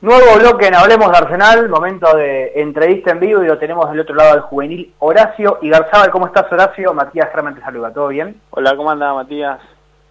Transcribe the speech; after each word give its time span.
Nuevo 0.00 0.38
bloque 0.38 0.68
en 0.68 0.76
Hablemos 0.76 1.10
de 1.10 1.18
Arsenal, 1.18 1.68
momento 1.68 2.16
de 2.16 2.52
entrevista 2.54 3.10
en 3.10 3.18
vivo 3.18 3.42
y 3.42 3.48
lo 3.48 3.58
tenemos 3.58 3.90
del 3.90 3.98
otro 3.98 4.14
lado 4.14 4.34
del 4.34 4.42
juvenil 4.42 4.94
Horacio 5.00 5.58
y 5.60 5.70
Garzabal. 5.70 6.12
¿Cómo 6.12 6.26
estás 6.26 6.52
Horacio? 6.52 6.94
Matías 6.94 7.28
Germán 7.32 7.56
te 7.56 7.62
saluda, 7.62 7.92
¿todo 7.92 8.06
bien? 8.06 8.40
Hola, 8.50 8.76
¿cómo 8.76 8.92
anda 8.92 9.12
Matías? 9.12 9.58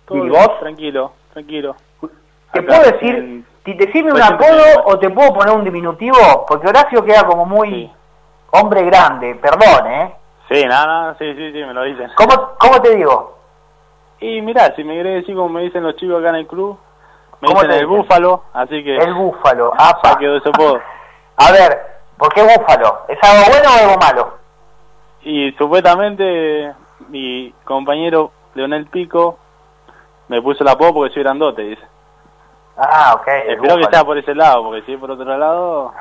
¿Y 0.10 0.20
vos? 0.28 0.60
Tranquilo, 0.60 1.14
tranquilo. 1.32 1.78
¿Te 2.52 2.62
puedo 2.64 2.82
decir, 2.82 3.46
si 3.64 3.78
te 3.78 3.90
sirve 3.94 4.12
un 4.12 4.22
apodo 4.22 4.84
o 4.88 5.00
te 5.00 5.10
puedo 5.10 5.34
poner 5.34 5.56
un 5.56 5.64
diminutivo? 5.64 6.46
Porque 6.50 6.68
Horacio 6.68 7.06
queda 7.06 7.26
como 7.26 7.46
muy 7.46 7.90
hombre 8.52 8.84
grande, 8.84 9.36
perdón, 9.36 9.88
¿eh? 9.88 10.14
Sí, 10.50 10.66
nada, 10.66 10.86
nada, 10.86 11.16
sí, 11.18 11.34
sí, 11.34 11.54
sí, 11.54 11.64
me 11.64 11.74
lo 11.74 11.84
dicen. 11.84 12.12
¿Cómo, 12.18 12.56
cómo 12.60 12.82
te 12.82 12.94
digo? 12.94 13.38
Y 14.20 14.42
mirá, 14.42 14.76
si 14.76 14.84
me 14.84 14.96
querés 14.96 15.22
decir 15.22 15.34
como 15.34 15.48
me 15.48 15.62
dicen 15.62 15.84
los 15.84 15.96
chicos 15.96 16.20
acá 16.20 16.32
en 16.32 16.36
el 16.36 16.48
club, 16.48 16.78
me 17.42 17.50
dicen 17.50 17.72
el 17.72 17.88
búfalo, 17.88 18.44
así 18.54 18.84
que... 18.84 18.98
El 18.98 19.14
búfalo, 19.14 19.74
ya 19.78 20.18
quedó 20.18 20.38
ese 20.38 20.50
apodo. 20.50 20.80
A 21.38 21.52
ver, 21.52 22.02
¿por 22.18 22.34
qué 22.34 22.42
búfalo? 22.42 23.02
¿Es 23.08 23.18
algo 23.22 23.52
bueno 23.52 23.70
o 23.70 23.84
algo 23.84 23.98
malo? 24.00 24.38
Y 25.22 25.52
supuestamente 25.54 26.74
mi 27.10 27.54
compañero 27.64 28.32
Leonel 28.56 28.88
Pico 28.88 29.38
me 30.30 30.42
puso 30.42 30.64
el 30.64 30.70
apodo 30.70 30.96
porque 30.96 31.14
soy 31.14 31.24
grandote, 31.24 31.62
dice. 31.62 31.84
Ah, 32.78 33.14
ok. 33.16 33.28
Espero 33.48 33.78
que 33.78 33.86
sea 33.92 34.04
por 34.04 34.18
ese 34.18 34.34
lado, 34.34 34.64
porque 34.64 34.82
si 34.84 34.94
es 34.94 35.00
por 35.00 35.12
otro 35.12 35.38
lado... 35.38 35.94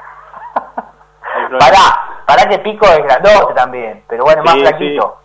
pará, 1.59 2.25
pará 2.27 2.48
que 2.48 2.59
Pico 2.61 2.87
es 2.87 3.03
grandote 3.03 3.55
también, 3.55 4.05
pero 4.09 4.25
bueno, 4.25 4.42
más 4.42 4.55
flaquito. 4.55 5.19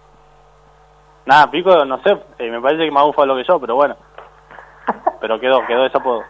Nada, 1.26 1.50
Pico, 1.50 1.86
no 1.86 2.02
sé, 2.02 2.18
eh, 2.40 2.50
me 2.50 2.60
parece 2.60 2.84
que 2.84 2.92
más 2.92 3.06
búfalo 3.06 3.36
que 3.36 3.44
yo, 3.44 3.60
pero 3.60 3.76
bueno. 3.76 3.96
Pero 5.22 5.40
quedó, 5.40 5.66
quedó 5.66 5.86
ese 5.86 5.98
apodo. 5.98 6.24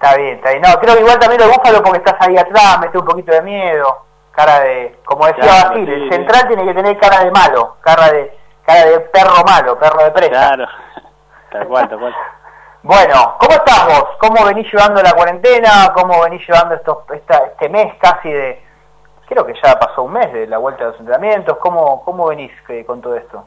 Está 0.00 0.16
bien, 0.16 0.36
está 0.36 0.50
bien. 0.50 0.62
No, 0.62 0.78
creo 0.80 0.94
que 0.94 1.00
igual 1.00 1.18
también 1.18 1.42
lo 1.42 1.48
búfalo 1.48 1.82
porque 1.82 1.98
estás 1.98 2.14
ahí 2.20 2.36
atrás, 2.36 2.78
mete 2.80 2.96
un 2.96 3.04
poquito 3.04 3.32
de 3.32 3.42
miedo, 3.42 4.06
cara 4.30 4.60
de, 4.60 4.96
como 5.04 5.26
decía 5.26 5.64
Basil, 5.64 5.88
el 5.88 6.12
central 6.12 6.46
tiene 6.46 6.64
que 6.64 6.74
tener 6.74 6.96
cara 6.98 7.24
de 7.24 7.30
malo, 7.32 7.76
cara 7.80 8.12
de, 8.12 8.38
cara 8.64 8.84
de 8.84 9.00
perro 9.00 9.42
malo, 9.44 9.76
perro 9.76 10.04
de 10.04 10.10
presa. 10.12 10.30
Claro, 10.30 10.66
tal 11.50 11.66
cual, 11.66 11.88
tal 11.88 11.98
cual. 11.98 12.14
Bueno, 12.84 13.36
¿cómo 13.40 13.52
estás 13.52 13.86
vos? 13.86 14.04
¿Cómo 14.20 14.46
venís 14.46 14.72
llevando 14.72 15.02
la 15.02 15.12
cuarentena? 15.12 15.92
¿Cómo 15.92 16.22
venís 16.22 16.46
llevando 16.46 16.76
estos, 16.76 16.98
esta, 17.12 17.38
este 17.46 17.68
mes 17.68 17.92
casi 18.00 18.30
de, 18.30 18.62
creo 19.26 19.44
que 19.44 19.54
ya 19.60 19.76
pasó 19.80 20.04
un 20.04 20.12
mes 20.12 20.32
de 20.32 20.46
la 20.46 20.58
vuelta 20.58 20.84
de 20.84 20.90
los 20.92 21.00
entrenamientos? 21.00 21.58
¿Cómo, 21.58 22.04
cómo 22.04 22.28
venís 22.28 22.52
eh, 22.68 22.84
con 22.86 23.00
todo 23.00 23.16
esto? 23.16 23.44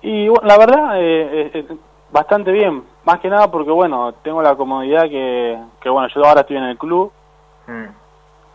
Y 0.00 0.28
bueno, 0.28 0.46
la 0.46 0.58
verdad, 0.58 0.96
eh, 0.96 1.50
eh, 1.52 1.76
bastante 2.12 2.52
bien. 2.52 2.84
Más 3.04 3.18
que 3.18 3.28
nada 3.28 3.50
porque, 3.50 3.70
bueno, 3.70 4.12
tengo 4.22 4.42
la 4.42 4.54
comodidad 4.54 5.08
que, 5.08 5.58
que 5.80 5.88
bueno, 5.88 6.08
yo 6.14 6.24
ahora 6.24 6.42
estoy 6.42 6.58
en 6.58 6.64
el 6.64 6.78
club. 6.78 7.10
Mm. 7.66 7.86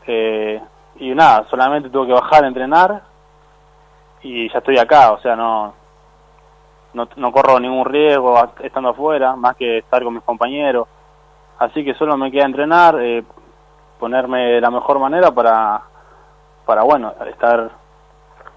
Eh, 0.05 0.61
y 0.99 1.14
nada, 1.14 1.45
solamente 1.49 1.89
tuve 1.89 2.08
que 2.08 2.14
bajar 2.14 2.44
a 2.44 2.47
entrenar 2.47 3.02
y 4.22 4.49
ya 4.52 4.59
estoy 4.59 4.77
acá, 4.77 5.11
o 5.11 5.19
sea, 5.19 5.36
no, 5.36 5.73
no, 6.94 7.08
no 7.17 7.31
corro 7.31 7.59
ningún 7.59 7.86
riesgo 7.86 8.36
estando 8.64 8.89
afuera, 8.89 9.36
más 9.36 9.55
que 9.55 9.80
estar 9.80 10.03
con 10.03 10.14
mis 10.14 10.23
compañeros. 10.23 10.88
Así 11.59 11.83
que 11.83 11.94
solo 11.95 12.17
me 12.17 12.31
queda 12.31 12.45
entrenar, 12.45 12.99
eh, 12.99 13.23
ponerme 13.99 14.53
de 14.53 14.61
la 14.61 14.71
mejor 14.71 14.99
manera 14.99 15.31
para, 15.31 15.81
para 16.66 16.83
bueno, 16.83 17.14
estar, 17.27 17.69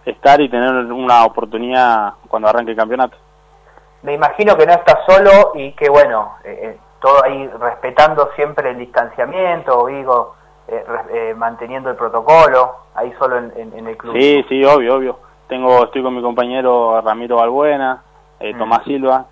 estar 0.05 0.41
y 0.41 0.49
tener 0.49 0.73
una 0.93 1.25
oportunidad 1.25 2.15
cuando 2.29 2.49
arranque 2.49 2.73
el 2.73 2.77
campeonato 2.77 3.17
me 4.03 4.15
imagino 4.15 4.57
que 4.57 4.67
no 4.67 4.73
estás 4.73 4.99
solo 5.07 5.53
y 5.55 5.73
que 5.73 5.89
bueno, 5.91 6.37
eh, 6.45 6.59
eh, 6.63 6.79
todo 7.01 7.25
ahí 7.25 7.49
respetando 7.61 8.31
siempre 8.35 8.71
el 8.71 8.79
distanciamiento, 8.79 9.87
digo, 9.87 10.35
eh, 10.69 11.35
manteniendo 11.37 11.91
el 11.91 11.97
protocolo, 11.97 12.77
ahí 12.95 13.13
solo 13.19 13.39
en, 13.39 13.87
el 13.87 13.97
club. 13.97 14.15
Sí, 14.17 14.45
sí, 14.49 14.65
obvio, 14.65 14.97
obvio. 14.97 15.19
Tengo, 15.49 15.85
estoy 15.85 16.03
con 16.03 16.15
mi 16.15 16.23
compañero 16.23 17.01
Ramiro 17.01 17.37
Balbuena, 17.37 18.03
mm. 18.41 18.59
Tomás 18.59 18.85
Silva, 18.85 19.25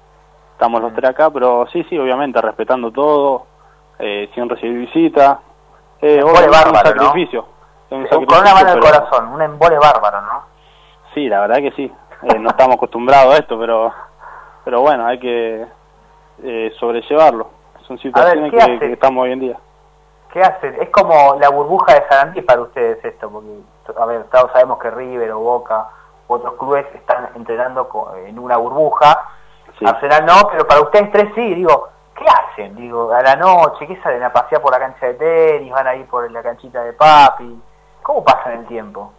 estamos 0.52 0.80
los 0.80 0.92
mm. 0.92 0.96
tres 0.96 1.10
acá, 1.10 1.30
pero 1.30 1.66
sí, 1.72 1.84
sí, 1.88 1.98
obviamente, 1.98 2.40
respetando 2.40 2.90
todo, 2.90 3.46
sin 3.98 4.48
recibir 4.48 4.78
visita. 4.78 5.40
Eh, 6.00 6.22
un 6.22 6.32
bárbaro, 6.32 6.74
sacrificio. 6.74 7.46
Un 7.90 8.08
sacrificio, 8.08 8.26
con 8.26 8.40
una 8.40 8.54
mano 8.54 8.70
del 8.70 8.80
corazón, 8.80 9.28
un 9.28 9.42
embole 9.42 9.78
bárbaro, 9.78 10.20
¿no? 10.22 10.42
Sí, 11.14 11.28
la 11.28 11.40
verdad 11.40 11.56
que 11.56 11.72
sí. 11.72 11.92
no 12.38 12.50
estamos 12.50 12.76
acostumbrados 12.76 13.34
a 13.34 13.38
esto, 13.38 13.58
pero 13.58 13.92
pero 14.68 14.82
bueno, 14.82 15.06
hay 15.06 15.18
que 15.18 15.66
eh, 16.42 16.72
sobrellevarlo. 16.78 17.48
Son 17.86 17.98
situaciones 17.98 18.52
que, 18.52 18.92
estamos 18.92 19.24
hoy 19.24 19.32
en 19.32 19.40
día. 19.40 19.58
¿Qué 20.30 20.42
hacen? 20.42 20.76
Es 20.78 20.90
como 20.90 21.38
la 21.40 21.48
burbuja 21.48 21.94
de 21.94 22.06
Sarandí 22.06 22.42
para 22.42 22.60
ustedes 22.60 23.02
esto, 23.02 23.30
porque, 23.30 23.48
a 23.98 24.04
ver, 24.04 24.24
todos 24.24 24.52
sabemos 24.52 24.78
que 24.78 24.90
River 24.90 25.30
o 25.30 25.38
Boca 25.38 25.88
u 26.28 26.34
otros 26.34 26.52
clubes 26.58 26.84
están 26.94 27.30
entrenando 27.34 27.88
en 28.26 28.38
una 28.38 28.58
burbuja. 28.58 29.18
Arsenal 29.86 30.26
no, 30.26 30.34
pero 30.50 30.66
para 30.66 30.82
ustedes 30.82 31.12
tres 31.12 31.32
sí, 31.34 31.54
digo, 31.54 31.88
¿qué 32.14 32.26
hacen? 32.26 32.76
Digo, 32.76 33.10
a 33.10 33.22
la 33.22 33.36
noche, 33.36 33.86
¿qué 33.86 33.98
salen 34.02 34.22
a 34.22 34.30
pasear 34.34 34.60
por 34.60 34.72
la 34.72 34.80
cancha 34.80 35.06
de 35.06 35.14
tenis? 35.14 35.72
¿Van 35.72 35.86
a 35.86 35.94
ir 35.94 36.04
por 36.08 36.30
la 36.30 36.42
canchita 36.42 36.82
de 36.82 36.92
papi? 36.92 37.58
¿Cómo 38.02 38.22
pasan 38.22 38.52
el 38.58 38.66
tiempo? 38.66 39.14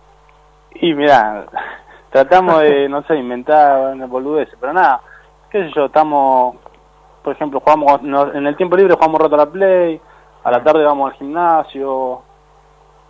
Y 0.75 0.93
mira, 0.93 1.47
tratamos 2.11 2.61
de, 2.61 2.87
no 2.89 3.01
sé, 3.01 3.15
inventar 3.15 3.93
una 3.95 4.05
boludez, 4.05 4.49
pero 4.59 4.73
nada, 4.73 5.01
qué 5.49 5.63
sé 5.63 5.71
yo, 5.75 5.85
estamos, 5.85 6.55
por 7.23 7.33
ejemplo, 7.33 7.59
jugamos 7.59 8.01
en 8.01 8.47
el 8.47 8.55
tiempo 8.55 8.75
libre 8.75 8.95
jugamos 8.95 9.21
rato 9.21 9.35
a 9.35 9.39
la 9.39 9.45
play, 9.45 10.01
a 10.43 10.51
la 10.51 10.63
tarde 10.63 10.83
vamos 10.83 11.11
al 11.11 11.17
gimnasio, 11.17 12.21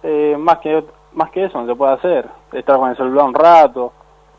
eh, 0.03 0.35
más 0.37 0.59
que 0.59 0.83
más 1.13 1.31
que 1.31 1.45
eso 1.45 1.59
no 1.59 1.67
se 1.67 1.75
puede 1.75 1.93
hacer, 1.93 2.29
estar 2.53 2.77
con 2.77 2.89
el 2.89 2.95
celular 2.95 3.25
un 3.25 3.33
rato, 3.33 3.93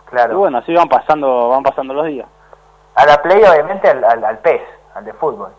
claro. 0.07 0.33
Y 0.33 0.37
bueno, 0.37 0.59
así 0.59 0.73
van 0.75 0.89
pasando 0.89 1.49
van 1.49 1.63
pasando 1.63 1.95
los 1.95 2.07
días. 2.07 2.29
A 2.95 3.07
la 3.07 3.21
play 3.23 3.43
obviamente 3.43 3.89
al, 3.89 4.05
al, 4.05 4.39
PES, 4.39 4.63
al 4.95 5.05
de 5.05 5.13
fútbol. 5.15 5.53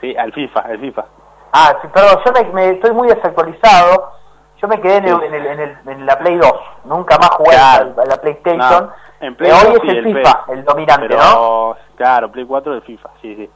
Sí, 0.00 0.16
al 0.16 0.32
FIFA, 0.32 0.60
al 0.60 0.78
FIFA. 0.78 1.04
Ah, 1.52 1.76
sí, 1.80 1.88
perdón, 1.88 2.18
yo 2.24 2.52
me, 2.52 2.70
estoy 2.70 2.92
muy 2.92 3.08
desactualizado. 3.08 4.12
Yo 4.60 4.68
me 4.68 4.80
quedé 4.80 4.98
en, 4.98 5.06
el, 5.06 5.22
en, 5.22 5.60
el, 5.60 5.78
en, 5.86 6.06
la 6.06 6.18
Play 6.18 6.36
2. 6.36 6.52
Nunca 6.84 7.18
más 7.18 7.30
jugué 7.30 7.56
a, 7.56 7.84
la 7.84 8.16
PlayStation. 8.20 8.90
En 9.22 9.36
Play 9.36 9.52
hoy 9.52 9.76
es 9.76 9.88
el, 9.96 10.04
FIFA, 10.04 10.44
el 10.48 10.64
dominante, 10.64 11.06
pero, 11.08 11.22
¿no? 11.22 11.76
Claro, 11.94 12.32
Play 12.32 12.44
4 12.44 12.74
el 12.74 12.82
FIFA, 12.82 13.08
sí, 13.22 13.36
sí. 13.36 13.50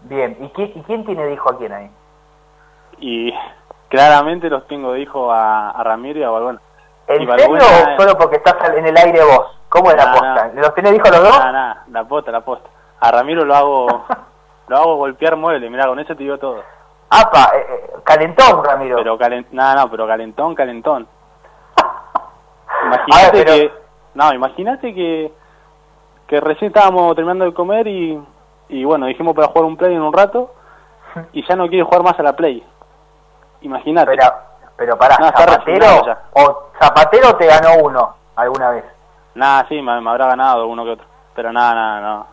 Bien, 0.00 0.34
¿y, 0.40 0.48
quién 0.48 1.04
tiene 1.04 1.24
de 1.24 1.34
hijo 1.34 1.50
a 1.50 1.58
quién 1.58 1.72
ahí? 1.72 1.90
Y 3.00 3.34
claramente 3.90 4.48
los 4.48 4.66
tengo 4.66 4.92
de 4.92 5.00
hijo 5.00 5.30
a, 5.30 5.72
a 5.72 5.84
Ramiro 5.84 6.18
y 6.18 6.22
a 6.22 6.30
Balbuena. 6.30 6.60
¿En 7.06 7.28
serio 7.28 7.58
o 7.58 8.00
solo 8.00 8.16
porque 8.16 8.36
estás 8.36 8.56
en 8.74 8.86
el 8.86 8.96
aire 8.96 9.22
vos? 9.22 9.58
¿Cómo 9.68 9.90
es 9.90 9.96
la 9.98 10.10
posta? 10.10 10.50
¿Los 10.54 10.74
tenés 10.74 10.92
de 10.92 10.96
hijo 10.96 11.08
los 11.10 11.22
dos? 11.22 11.38
No, 11.38 11.52
no, 11.52 11.74
la 11.90 12.04
posta, 12.04 12.30
la 12.30 12.40
posta. 12.40 12.70
A 13.00 13.10
Ramiro 13.10 13.44
lo 13.44 13.54
hago 13.54 14.06
lo 14.68 14.76
hago 14.76 14.96
golpear 14.96 15.36
muebles, 15.36 15.70
mirá, 15.70 15.86
con 15.86 15.98
eso 15.98 16.16
te 16.16 16.22
digo 16.22 16.38
todo. 16.38 16.62
Apa, 17.10 17.50
eh, 17.56 17.66
eh, 17.68 17.90
calentón, 18.04 18.64
Ramiro. 18.64 18.96
Pero 18.96 19.18
calent, 19.18 19.48
no, 19.50 19.74
no, 19.74 19.90
pero 19.90 20.06
calentón, 20.06 20.54
calentón. 20.54 21.06
Imagínate 22.86 23.44
que 23.44 23.80
no, 24.14 24.32
imagínate 24.32 24.94
que, 24.94 25.32
que 26.26 26.40
recién 26.40 26.68
estábamos 26.68 27.14
terminando 27.14 27.44
de 27.44 27.54
comer 27.54 27.86
y, 27.86 28.20
y 28.68 28.84
bueno, 28.84 29.06
dijimos 29.06 29.34
para 29.34 29.48
jugar 29.48 29.64
un 29.64 29.76
play 29.76 29.94
en 29.94 30.02
un 30.02 30.12
rato 30.12 30.54
y 31.32 31.46
ya 31.46 31.56
no 31.56 31.68
quiere 31.68 31.84
jugar 31.84 32.02
más 32.02 32.18
a 32.18 32.22
la 32.22 32.34
play. 32.34 32.64
Imagínate. 33.62 34.10
Pero, 34.16 34.32
pero 34.76 34.98
pará, 34.98 35.16
¿Zapatero 35.16 35.86
o 36.32 36.70
Zapatero 36.80 37.36
te 37.36 37.46
ganó 37.46 37.84
uno 37.84 38.14
alguna 38.36 38.70
vez? 38.70 38.84
Nada, 39.34 39.66
sí, 39.68 39.80
me, 39.80 39.92
habrá 39.92 40.26
ganado 40.26 40.66
uno 40.66 40.84
que 40.84 40.90
otro. 40.90 41.06
Pero 41.34 41.52
nada, 41.52 41.74
nada, 41.74 42.00
no. 42.00 42.26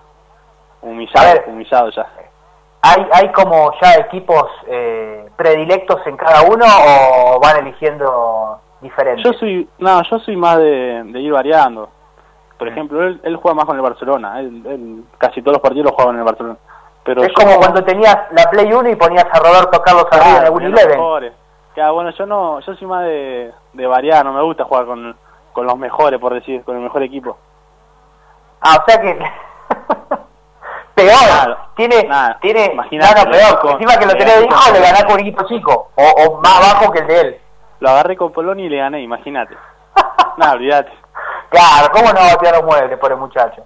Humillado, 0.82 1.42
humillado 1.48 1.90
ya. 1.90 2.08
¿Hay, 2.82 3.08
¿Hay 3.12 3.32
como 3.32 3.72
ya 3.82 3.96
equipos 3.96 4.46
eh, 4.68 5.30
predilectos 5.36 6.06
en 6.06 6.16
cada 6.16 6.44
uno 6.44 6.66
o 6.66 7.40
van 7.40 7.58
eligiendo 7.58 8.62
diferente. 8.87 9.22
Yo 9.23 9.34
soy, 9.34 9.67
no, 9.79 10.01
yo 10.03 10.19
soy 10.19 10.35
más 10.35 10.57
de, 10.57 11.03
ir 11.16 11.31
variando. 11.31 11.89
Por 12.57 12.67
mm. 12.67 12.72
ejemplo, 12.72 13.03
él, 13.03 13.19
él 13.23 13.35
juega 13.35 13.55
más 13.55 13.66
con 13.66 13.75
el 13.75 13.81
Barcelona. 13.81 14.39
Él, 14.39 15.03
casi 15.17 15.41
todos 15.41 15.53
los 15.53 15.61
partidos 15.61 15.85
los 15.85 15.95
juega 15.95 16.11
en 16.11 16.17
el 16.17 16.23
Barcelona. 16.23 16.57
Pero 17.03 17.23
es 17.23 17.31
como 17.34 17.55
cuando 17.57 17.84
tenías 17.84 18.17
la 18.31 18.49
Play 18.49 18.72
1 18.72 18.89
y 18.89 18.95
ponías 18.95 19.25
a 19.31 19.39
Roberto 19.39 19.81
Carlos 19.81 20.07
arriba 20.11 20.39
en 20.39 20.45
el 20.45 20.51
Win 20.51 20.66
Eleven. 20.66 20.99
bueno, 21.93 22.09
yo 22.09 22.25
no, 22.25 22.59
yo 22.59 22.75
soy 22.75 22.87
más 22.87 23.03
de, 23.05 23.53
de 23.73 23.87
variar, 23.87 24.25
no 24.25 24.34
me 24.34 24.41
gusta 24.41 24.66
jugar 24.66 24.85
con, 24.85 25.16
con 25.53 25.66
los 25.66 25.78
mejores, 25.78 26.19
por 26.19 26.34
decir, 26.34 26.63
con 26.63 26.75
el 26.75 26.84
mejor 26.84 27.03
equipo. 27.03 27.37
Ah, 28.59 28.78
o 28.81 28.89
sea 28.89 28.99
que 28.99 29.17
peor, 30.95 31.57
tiene, 31.75 32.09
tiene, 32.41 32.75
nada 32.75 33.23
peor, 33.23 33.72
encima 33.73 33.97
que 33.97 34.05
lo 34.05 34.13
tenés 34.13 34.39
de 34.39 34.45
hijo 34.45 34.72
le 34.73 34.81
ganás 34.81 35.03
con 35.05 35.13
un 35.13 35.19
equipo 35.19 35.43
chico, 35.47 35.91
o, 35.95 36.03
o 36.03 36.41
más 36.41 36.59
bajo 36.59 36.91
que 36.91 36.99
el 36.99 37.07
de 37.07 37.22
él. 37.22 37.41
Lo 37.79 37.90
agarré 37.90 38.16
con 38.16 38.32
Poloni 38.32 38.64
y 38.66 38.70
le 38.70 38.78
gané, 38.78 39.02
imagínate. 39.02 39.56
no, 40.38 40.52
olvídate. 40.52 40.91
Claro, 41.50 41.91
¿cómo 41.94 42.12
no 42.12 42.20
batear 42.20 42.56
los 42.56 42.66
muebles 42.66 43.00
por 43.00 43.12
el 43.12 43.18
muchacho? 43.18 43.64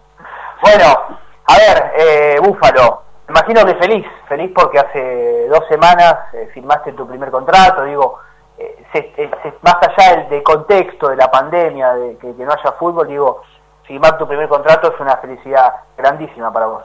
Bueno, 0.62 1.18
a 1.48 1.58
ver, 1.58 1.94
eh, 1.98 2.40
Búfalo, 2.40 3.02
imagino 3.28 3.66
que 3.66 3.76
feliz, 3.76 4.06
feliz 4.28 4.52
porque 4.54 4.78
hace 4.78 5.48
dos 5.48 5.66
semanas 5.68 6.16
eh, 6.34 6.50
firmaste 6.54 6.94
tu 6.94 7.08
primer 7.08 7.32
contrato, 7.32 7.84
digo, 7.84 8.20
eh, 8.58 8.86
se, 8.94 9.32
más 9.62 9.78
allá 9.82 10.18
del, 10.18 10.30
de 10.30 10.44
contexto 10.44 11.10
de 11.10 11.16
la 11.16 11.32
pandemia, 11.32 11.94
de 11.94 12.18
que, 12.18 12.28
no 12.28 12.52
haya 12.52 12.74
fútbol, 12.74 13.08
digo, 13.08 13.42
firmar 13.84 14.18
tu 14.20 14.28
primer 14.28 14.48
contrato 14.48 14.94
es 14.94 15.00
una 15.00 15.18
felicidad 15.18 15.74
grandísima 15.98 16.54
para 16.54 16.68
vos. 16.68 16.84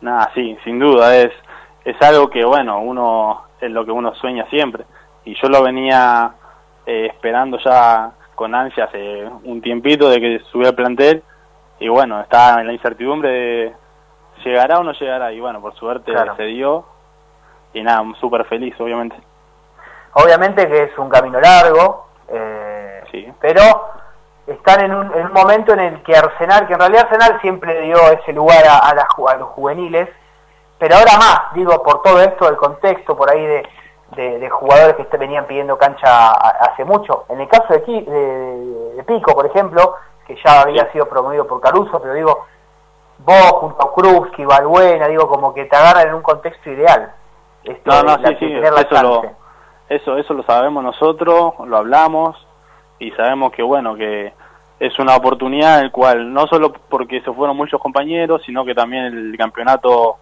Nada, 0.00 0.30
sí, 0.34 0.58
sin 0.64 0.80
duda, 0.80 1.14
es, 1.14 1.32
es 1.84 2.00
algo 2.02 2.28
que, 2.28 2.44
bueno, 2.44 2.80
uno 2.80 3.44
es 3.60 3.70
lo 3.70 3.84
que 3.84 3.92
uno 3.92 4.12
sueña 4.14 4.46
siempre. 4.50 4.84
Y 5.24 5.40
yo 5.40 5.48
lo 5.48 5.62
venía 5.62 6.32
eh, 6.86 7.06
esperando 7.06 7.58
ya 7.58 8.12
con 8.34 8.54
ansia 8.54 8.84
hace 8.84 9.24
un 9.44 9.60
tiempito 9.60 10.08
de 10.08 10.20
que 10.20 10.40
subiera 10.50 10.70
el 10.70 10.76
plantel 10.76 11.22
y 11.78 11.88
bueno, 11.88 12.20
estaba 12.20 12.60
en 12.60 12.66
la 12.66 12.72
incertidumbre 12.72 13.30
de 13.30 13.72
llegará 14.44 14.78
o 14.78 14.82
no 14.82 14.92
llegará 14.92 15.32
y 15.32 15.40
bueno, 15.40 15.60
por 15.60 15.74
suerte 15.74 16.12
se 16.36 16.42
dio 16.44 16.84
y 17.72 17.82
nada, 17.82 18.02
súper 18.20 18.44
feliz 18.46 18.74
obviamente. 18.80 19.16
Obviamente 20.14 20.68
que 20.68 20.84
es 20.84 20.98
un 20.98 21.08
camino 21.08 21.40
largo, 21.40 22.08
eh, 22.28 23.02
sí. 23.10 23.32
pero 23.40 23.62
están 24.46 24.84
en 24.84 24.94
un, 24.94 25.14
en 25.14 25.26
un, 25.26 25.32
momento 25.32 25.72
en 25.72 25.80
el 25.80 26.02
que 26.02 26.16
Arsenal, 26.16 26.66
que 26.66 26.74
en 26.74 26.80
realidad 26.80 27.06
Arsenal 27.10 27.40
siempre 27.40 27.80
dio 27.82 27.96
ese 28.10 28.32
lugar 28.32 28.66
a, 28.66 28.78
a, 28.78 28.90
a 28.90 29.36
los 29.36 29.48
juveniles, 29.50 30.08
pero 30.78 30.96
ahora 30.96 31.16
más, 31.16 31.54
digo, 31.54 31.82
por 31.82 32.02
todo 32.02 32.20
esto, 32.20 32.48
el 32.48 32.56
contexto 32.56 33.16
por 33.16 33.30
ahí 33.30 33.46
de, 33.46 33.62
de, 34.16 34.48
jugadores 34.50 35.06
que 35.06 35.16
venían 35.16 35.46
pidiendo 35.46 35.78
cancha 35.78 36.32
hace 36.32 36.84
mucho. 36.84 37.24
En 37.28 37.40
el 37.40 37.48
caso 37.48 37.72
de, 37.72 37.80
de, 37.80 39.04
Pico, 39.04 39.34
por 39.34 39.46
ejemplo, 39.46 39.96
que 40.26 40.36
ya 40.44 40.62
había 40.62 40.90
sido 40.92 41.08
promovido 41.08 41.46
por 41.46 41.60
Caruso, 41.60 42.00
pero 42.00 42.14
digo, 42.14 42.46
vos 43.18 43.52
junto 43.52 43.82
a 43.82 43.94
Krusky, 43.94 44.44
Valbuena, 44.44 45.08
digo, 45.08 45.28
como 45.28 45.52
que 45.54 45.64
te 45.64 45.76
agarran 45.76 46.08
en 46.08 46.14
un 46.14 46.22
contexto 46.22 46.70
ideal. 46.70 47.12
no, 47.84 48.02
no, 48.02 48.16
sí, 48.26 48.36
sí, 48.38 48.52
eso 48.52 49.02
lo, 49.02 49.22
eso, 49.88 50.16
eso 50.16 50.34
lo 50.34 50.42
sabemos 50.44 50.84
nosotros, 50.84 51.54
lo 51.66 51.76
hablamos 51.76 52.36
y 52.98 53.10
sabemos 53.12 53.52
que, 53.52 53.62
bueno, 53.62 53.94
que 53.94 54.32
es 54.78 54.98
una 54.98 55.16
oportunidad 55.16 55.78
en 55.78 55.86
el 55.86 55.92
cual, 55.92 56.32
no 56.32 56.46
solo 56.46 56.72
porque 56.72 57.20
se 57.22 57.32
fueron 57.32 57.56
muchos 57.56 57.80
compañeros, 57.80 58.42
sino 58.44 58.64
que 58.64 58.74
también 58.74 59.04
el 59.04 59.36
campeonato, 59.38 60.16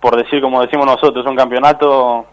por 0.00 0.16
decir 0.16 0.40
como 0.40 0.60
decimos 0.60 0.86
nosotros, 0.86 1.24
es 1.24 1.30
un 1.30 1.36
campeonato 1.36 2.26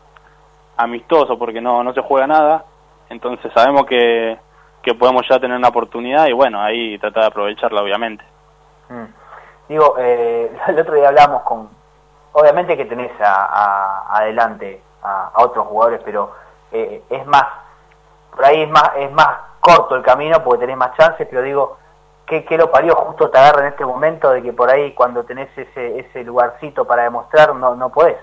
amistoso 0.77 1.37
porque 1.37 1.61
no, 1.61 1.83
no 1.83 1.93
se 1.93 2.01
juega 2.01 2.27
nada, 2.27 2.65
entonces 3.09 3.51
sabemos 3.53 3.85
que, 3.85 4.37
que 4.81 4.93
podemos 4.93 5.27
ya 5.29 5.39
tener 5.39 5.57
una 5.57 5.69
oportunidad 5.69 6.27
y 6.27 6.33
bueno, 6.33 6.61
ahí 6.61 6.97
tratar 6.99 7.23
de 7.23 7.27
aprovecharla 7.27 7.81
obviamente. 7.81 8.23
Mm. 8.89 9.05
Digo, 9.69 9.95
eh, 9.99 10.51
el 10.67 10.79
otro 10.79 10.95
día 10.95 11.07
hablamos 11.07 11.43
con, 11.43 11.69
obviamente 12.33 12.77
que 12.77 12.85
tenés 12.85 13.11
a, 13.21 14.17
adelante 14.17 14.81
a, 15.03 15.31
otros 15.35 15.67
jugadores, 15.67 16.01
pero 16.03 16.31
eh, 16.71 17.03
es 17.09 17.25
más, 17.25 17.45
por 18.35 18.45
ahí 18.45 18.63
es 18.63 18.69
más, 18.69 18.91
es 18.97 19.11
más 19.11 19.37
corto 19.59 19.95
el 19.95 20.03
camino 20.03 20.43
porque 20.43 20.61
tenés 20.61 20.77
más 20.77 20.95
chances, 20.97 21.27
pero 21.29 21.41
digo, 21.41 21.77
¿qué, 22.25 22.43
qué 22.43 22.57
lo 22.57 22.69
parió? 22.69 22.95
Justo 22.95 23.29
te 23.29 23.37
agarra 23.37 23.61
en 23.61 23.67
este 23.67 23.85
momento 23.85 24.31
de 24.31 24.41
que 24.41 24.53
por 24.53 24.69
ahí 24.69 24.93
cuando 24.93 25.23
tenés 25.23 25.49
ese, 25.57 25.99
ese 25.99 26.23
lugarcito 26.23 26.85
para 26.85 27.03
demostrar 27.03 27.55
no, 27.55 27.75
no 27.75 27.89
podés. 27.89 28.17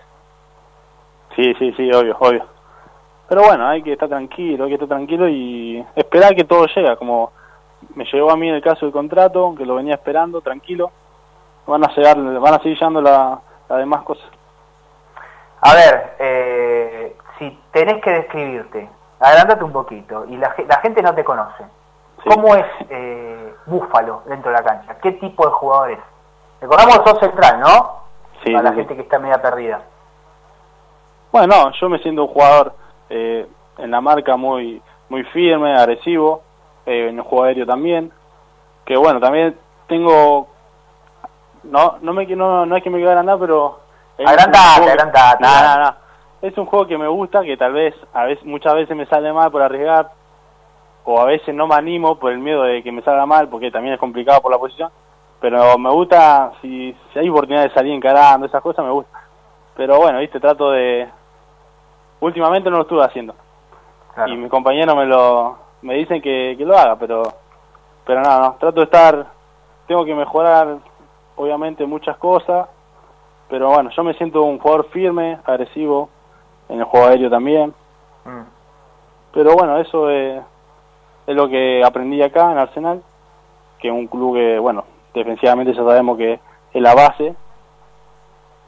Sí, 1.37 1.55
sí, 1.59 1.73
sí, 1.77 1.91
obvio, 1.93 2.17
obvio. 2.19 2.45
Pero 3.29 3.43
bueno, 3.43 3.69
hay 3.69 3.83
que 3.83 3.93
estar 3.93 4.09
tranquilo, 4.09 4.65
hay 4.65 4.71
que 4.71 4.75
estar 4.75 4.89
tranquilo 4.89 5.29
y 5.29 5.85
esperar 5.95 6.35
que 6.35 6.45
todo 6.45 6.67
llegue, 6.67 6.97
como 6.97 7.33
me 7.95 8.05
llegó 8.05 8.31
a 8.31 8.37
mí 8.37 8.49
en 8.49 8.57
el 8.57 8.63
caso 8.63 8.87
del 8.87 8.93
contrato, 8.93 9.55
que 9.57 9.65
lo 9.65 9.77
venía 9.77 9.95
esperando, 9.95 10.41
tranquilo. 10.41 10.91
Van 11.67 11.85
a 11.85 11.95
llegar, 11.95 12.17
van 12.17 12.55
a 12.55 12.59
seguir 12.59 12.75
llegando 12.75 13.01
las 13.01 13.39
demás 13.69 14.03
cosas. 14.03 14.29
A 15.61 15.75
ver, 15.75 16.17
eh, 16.19 17.17
si 17.39 17.59
tenés 17.71 18.03
que 18.03 18.11
describirte, 18.11 18.89
adelántate 19.21 19.65
un 19.65 19.73
poquito, 19.73 20.25
y 20.27 20.37
la, 20.37 20.55
la 20.67 20.81
gente 20.81 21.03
no 21.03 21.15
te 21.15 21.23
conoce. 21.23 21.65
¿Cómo 22.27 22.55
es 22.55 22.67
eh, 22.89 23.55
Búfalo 23.67 24.23
dentro 24.27 24.51
de 24.51 24.57
la 24.59 24.65
cancha? 24.65 24.99
¿Qué 25.01 25.13
tipo 25.13 25.47
de 25.47 25.53
jugador 25.53 25.91
es? 25.93 25.99
Recordamos 26.61 26.97
sos 27.07 27.19
central, 27.21 27.61
¿no? 27.61 28.01
Sí. 28.45 28.53
Para 28.53 28.71
la 28.71 28.73
gente 28.75 28.95
que 28.95 29.03
está 29.03 29.19
media 29.19 29.41
perdida. 29.41 29.83
Bueno, 31.33 31.73
yo 31.81 31.89
me 31.89 31.99
siento 31.99 32.25
un 32.25 32.29
jugador 32.29 32.75
eh, 33.09 33.47
en 33.79 33.91
la 33.91 34.01
marca 34.01 34.37
muy 34.37 34.83
muy 35.11 35.25
firme, 35.25 35.75
agresivo, 35.75 36.43
eh, 36.87 37.09
en 37.11 37.19
el 37.19 37.23
juego 37.23 37.45
aéreo 37.45 37.67
también, 37.67 38.11
que 38.87 38.97
bueno, 38.97 39.21
también 39.21 39.57
tengo, 39.89 40.49
no 41.65 41.99
no 42.01 42.13
me 42.15 42.25
no, 42.27 42.65
no 42.65 42.77
es 42.77 42.83
que 42.83 42.91
me 42.91 42.99
quiera 42.99 43.13
agrandar, 43.13 43.39
pero... 43.39 43.81
Agrandate, 44.19 44.91
agrandate. 44.91 45.45
No, 45.45 45.63
no, 45.63 45.85
no. 45.85 45.95
Es 46.43 46.57
un 46.57 46.67
juego 46.67 46.87
que 46.87 46.97
me 46.97 47.09
gusta, 47.09 47.43
que 47.43 47.57
tal 47.57 47.73
vez, 47.73 47.95
a 48.15 48.25
veces 48.25 48.45
muchas 48.45 48.75
veces 48.75 48.97
me 48.97 49.07
sale 49.07 49.33
mal 49.33 49.51
por 49.51 49.63
arriesgar, 49.63 50.11
o 51.05 51.21
a 51.21 51.25
veces 51.25 51.55
no 51.55 51.67
me 51.67 51.75
animo 51.75 52.19
por 52.19 52.33
el 52.33 52.39
miedo 52.39 52.63
de 52.63 52.83
que 52.83 52.93
me 52.93 53.03
salga 53.03 53.27
mal, 53.27 53.49
porque 53.49 53.71
también 53.71 53.95
es 53.95 54.01
complicado 54.01 54.41
por 54.41 54.53
la 54.53 54.59
posición, 54.59 54.91
pero 55.41 55.77
me 55.77 55.91
gusta, 55.91 56.53
si, 56.63 56.95
si 57.13 57.19
hay 57.19 57.29
oportunidad 57.29 57.65
de 57.65 57.75
salir 57.75 57.93
encarando, 57.93 58.47
esas 58.47 58.63
cosas 58.63 58.85
me 58.85 58.93
gusta. 58.93 59.19
Pero 59.77 59.99
bueno, 59.99 60.19
viste, 60.19 60.39
trato 60.39 60.71
de, 60.71 61.09
últimamente 62.21 62.71
no 62.71 62.77
lo 62.77 62.83
estuve 62.83 63.05
haciendo. 63.05 63.35
Y 64.27 64.37
mis 64.37 64.51
compañeros 64.51 64.97
me 64.97 65.07
lo 65.07 65.59
me 65.83 65.95
dicen 65.95 66.21
que, 66.21 66.55
que 66.59 66.65
lo 66.65 66.77
haga, 66.77 66.97
pero 66.97 67.23
pero 68.05 68.23
nada, 68.23 68.41
no, 68.41 68.55
trato 68.59 68.81
de 68.81 68.85
estar, 68.85 69.27
tengo 69.87 70.05
que 70.05 70.15
mejorar 70.15 70.79
obviamente 71.37 71.87
muchas 71.87 72.17
cosas, 72.17 72.69
pero 73.49 73.71
bueno, 73.71 73.91
yo 73.91 74.05
me 74.05 74.15
siento 74.15 74.43
un 74.43 74.59
jugador 74.59 74.89
firme, 74.91 75.39
agresivo, 75.45 76.09
en 76.69 76.81
el 76.81 76.85
juego 76.85 77.07
aéreo 77.07 77.31
también. 77.31 77.75
Mm. 78.25 78.43
Pero 79.33 79.55
bueno, 79.55 79.79
eso 79.79 80.11
es, 80.11 80.43
es 81.27 81.37
lo 81.37 81.49
que 81.49 81.83
aprendí 81.85 82.23
acá 82.23 82.51
en 82.51 82.59
Arsenal, 82.59 83.03
que 83.79 83.89
es 83.89 83.95
un 83.95 84.07
club 84.07 84.35
que, 84.35 84.59
bueno, 84.59 84.85
defensivamente 85.15 85.73
ya 85.73 85.85
sabemos 85.85 86.17
que 86.17 86.41
es 86.73 86.83
la 86.83 86.95
base, 86.95 87.35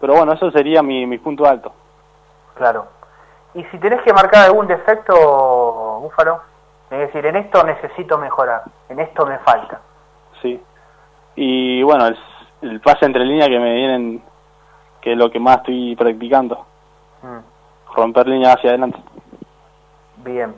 pero 0.00 0.14
bueno, 0.14 0.32
eso 0.32 0.50
sería 0.50 0.82
mi, 0.82 1.06
mi 1.06 1.18
punto 1.18 1.46
alto. 1.46 1.72
Claro. 2.54 2.86
Y 3.54 3.64
si 3.64 3.78
tenés 3.78 4.02
que 4.02 4.12
marcar 4.12 4.46
algún 4.46 4.66
defecto, 4.66 5.14
Búfalo, 6.00 6.40
es 6.90 6.98
decir, 6.98 7.24
en 7.26 7.36
esto 7.36 7.62
necesito 7.64 8.18
mejorar, 8.18 8.62
en 8.88 9.00
esto 9.00 9.26
me 9.26 9.38
falta. 9.38 9.80
Sí. 10.40 10.62
Y 11.36 11.82
bueno, 11.82 12.08
el, 12.60 12.80
pase 12.80 13.06
entre 13.06 13.24
líneas 13.24 13.48
que 13.48 13.58
me 13.58 13.74
vienen, 13.74 14.22
que 15.00 15.12
es 15.12 15.18
lo 15.18 15.30
que 15.30 15.40
más 15.40 15.58
estoy 15.58 15.96
practicando. 15.96 16.64
Mm. 17.22 17.94
Romper 17.94 18.26
líneas 18.28 18.56
hacia 18.56 18.70
adelante. 18.70 18.98
Bien. 20.16 20.54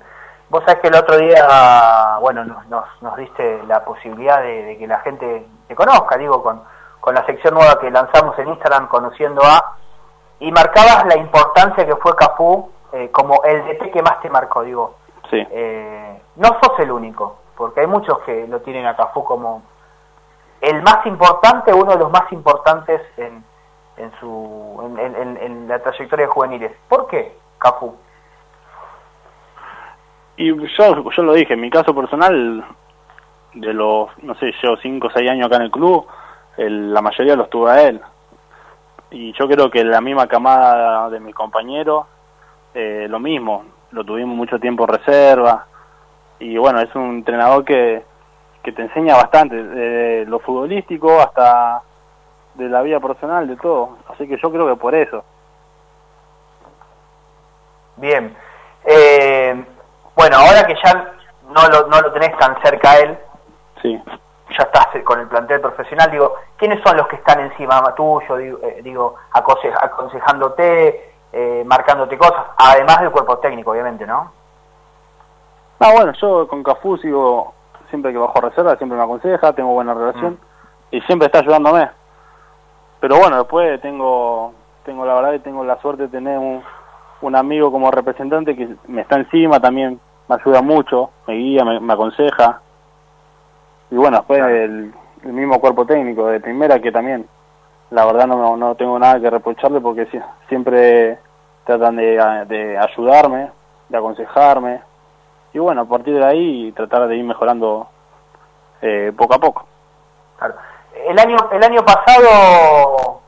Vos 0.51 0.63
sabés 0.65 0.83
que 0.83 0.89
el 0.89 0.95
otro 0.95 1.17
día, 1.17 2.19
bueno, 2.21 2.45
nos, 2.45 2.87
nos, 3.01 3.17
diste 3.17 3.63
la 3.67 3.85
posibilidad 3.85 4.41
de, 4.43 4.77
que 4.79 4.87
la 4.87 5.01
gente 5.01 5.47
te 5.67 5.75
conozca, 5.75 6.17
digo, 6.17 6.43
con, 6.43 6.63
con 7.01 7.15
la 7.15 7.25
sección 7.27 7.55
nueva 7.55 7.81
que 7.81 7.91
lanzamos 7.91 8.39
en 8.39 8.49
Instagram, 8.49 8.87
conociendo 8.89 9.43
a, 9.43 9.77
y 10.39 10.53
marcabas 10.53 11.07
la 11.07 11.17
importancia 11.17 11.87
que 11.87 11.97
fue 11.97 12.15
Cafú 12.15 12.71
eh, 12.95 13.11
como 13.11 13.43
el 13.43 13.65
DT 13.65 13.91
que 13.91 14.03
más 14.03 14.21
te 14.21 14.31
marcó, 14.31 14.63
digo. 14.63 14.95
Sí. 15.29 15.45
Eh, 15.51 16.23
no 16.37 16.49
sos 16.63 16.79
el 16.79 16.93
único, 16.93 17.39
porque 17.57 17.81
hay 17.81 17.89
muchos 17.89 18.21
que 18.21 18.47
lo 18.47 18.61
tienen 18.61 18.87
a 18.87 18.95
Cafú 18.95 19.25
como 19.25 19.63
el 20.61 20.81
más 20.81 21.05
importante, 21.05 21.75
uno 21.75 21.91
de 21.91 21.99
los 21.99 22.13
más 22.13 22.31
importantes 22.31 23.03
en, 23.17 23.43
en 23.97 24.13
su 24.21 24.97
en, 24.97 25.67
la 25.67 25.83
trayectoria 25.83 26.27
de 26.27 26.33
juveniles. 26.33 26.73
¿Por 26.89 27.09
qué 27.09 27.37
Cafú? 27.59 27.97
Y 30.37 30.55
yo, 30.55 31.11
yo 31.11 31.23
lo 31.25 31.33
dije, 31.33 31.55
en 31.55 31.63
mi 31.63 31.71
caso 31.71 31.93
personal, 31.97 32.65
de 33.55 33.75
los, 33.75 34.11
no 34.23 34.37
sé, 34.37 34.53
yo 34.63 34.77
5 34.77 35.05
o 35.05 35.11
6 35.11 35.31
años 35.31 35.47
acá 35.47 35.57
en 35.57 35.63
el 35.63 35.71
club, 35.73 36.07
la 36.59 37.03
mayoría 37.03 37.35
los 37.35 37.51
tuve 37.51 37.73
a 37.73 37.83
él. 37.89 38.01
Y 39.11 39.33
yo 39.33 39.49
creo 39.49 39.69
que 39.69 39.83
la 39.83 40.01
misma 40.01 40.29
camada 40.29 41.11
de 41.11 41.19
mis 41.19 41.35
compañeros 41.35 42.07
eh, 42.75 43.07
lo 43.09 43.21
mismo, 43.21 43.65
lo 43.93 44.05
tuvimos 44.05 44.37
mucho 44.37 44.59
tiempo 44.59 44.85
en 44.85 44.89
reserva 44.89 45.67
y 46.39 46.57
bueno, 46.59 46.81
es 46.81 46.95
un 46.95 47.17
entrenador 47.17 47.65
que, 47.65 48.05
que 48.63 48.73
te 48.73 48.83
enseña 48.83 49.17
bastante, 49.17 49.63
de 49.63 50.27
lo 50.27 50.41
futbolístico 50.41 51.21
hasta 51.21 51.83
de 52.55 52.69
la 52.69 52.83
vida 52.83 53.01
personal, 53.01 53.47
de 53.47 53.57
todo. 53.57 53.99
Así 54.09 54.27
que 54.27 54.37
yo 54.39 54.51
creo 54.51 54.67
que 54.69 54.77
por 54.77 54.95
eso. 54.95 55.25
Bien. 57.97 58.37
Eh, 58.85 59.65
bueno, 60.17 60.37
ahora 60.37 60.67
que 60.67 60.75
ya 60.83 61.15
no 61.49 61.69
lo, 61.69 61.87
no 61.89 62.01
lo 62.01 62.13
tenés 62.13 62.37
tan 62.39 62.61
cerca 62.63 62.93
a 62.93 62.99
él, 62.99 63.19
sí. 63.83 64.03
ya 64.51 64.65
estás 64.65 64.87
con 65.05 65.21
el 65.21 65.29
plantel 65.29 65.61
profesional, 65.61 66.11
digo, 66.11 66.35
¿quiénes 66.57 66.83
son 66.83 66.97
los 66.97 67.07
que 67.09 67.17
están 67.17 67.41
encima 67.41 67.95
tuyo, 67.95 68.37
digo, 68.37 68.59
eh, 68.63 68.81
digo 68.83 69.17
aconsejándote, 69.33 71.14
eh, 71.35 71.65
marcándote 71.67 72.17
cosas, 72.17 72.45
además 72.57 73.01
del 73.01 73.11
cuerpo 73.11 73.39
técnico, 73.39 73.73
obviamente, 73.73 74.07
¿no? 74.07 74.33
Ah, 75.81 75.93
bueno, 75.93 76.13
yo 76.21 76.47
con 76.49 76.63
Cafú 76.63 76.97
sigo, 76.99 77.53
siempre 77.91 78.13
que 78.13 78.19
bajo 78.19 78.41
reserva, 78.41 78.77
siempre 78.77 78.97
me 78.97 79.05
aconseja, 79.05 79.53
tengo 79.53 79.73
buena 79.73 79.95
relación 79.95 80.35
mm. 80.35 80.97
y 80.97 81.01
siempre 81.03 81.27
está 81.27 81.41
ayudándome. 81.41 81.91
Pero 83.01 83.19
bueno, 83.19 83.39
después 83.39 83.81
tengo 83.83 84.55
tengo 84.85 85.05
la 85.05 85.15
verdad 85.15 85.33
que 85.33 85.39
tengo 85.41 85.65
la 85.65 85.81
suerte 85.81 86.05
de 86.05 86.09
tener 86.09 86.39
un, 86.39 86.63
un 87.23 87.37
amigo 87.37 87.73
como 87.73 87.91
representante 87.91 88.55
que 88.55 88.77
me 88.87 89.03
está 89.03 89.17
encima, 89.17 89.59
también 89.61 89.99
me 90.29 90.37
ayuda 90.37 90.63
mucho, 90.63 91.11
me 91.27 91.35
guía, 91.35 91.65
me, 91.65 91.93
aconseja. 91.93 92.61
Y 93.91 93.97
bueno, 93.97 94.19
después 94.19 94.41
el, 94.47 94.95
mismo 95.25 95.59
cuerpo 95.59 95.87
técnico 95.87 96.27
de 96.27 96.41
primera 96.41 96.79
que 96.81 96.93
también, 96.93 97.27
la 97.95 98.05
verdad 98.07 98.27
no, 98.27 98.57
no 98.57 98.75
tengo 98.75 98.99
nada 98.99 99.21
que 99.21 99.31
reprocharle 99.31 99.81
porque 99.81 100.09
siempre 100.49 101.17
tratan 101.65 101.95
de, 101.95 102.45
de 102.49 102.77
ayudarme, 102.77 103.53
de 103.89 103.97
aconsejarme. 103.97 104.83
Y 105.53 105.61
bueno, 105.61 105.83
a 105.83 105.85
partir 105.85 106.15
de 106.15 106.25
ahí 106.25 106.73
tratar 106.73 107.07
de 107.07 107.17
ir 107.17 107.25
mejorando 107.25 107.87
eh, 108.83 109.13
poco 109.17 109.35
a 109.35 109.39
poco. 109.39 109.65
Claro. 110.37 110.57
El 111.07 111.17
año, 111.21 111.37
el 111.53 111.63
año 111.63 111.85
pasado 111.85 113.21